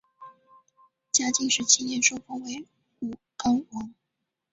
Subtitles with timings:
[1.11, 2.65] 嘉靖十七年受封为
[3.01, 3.93] 武冈王。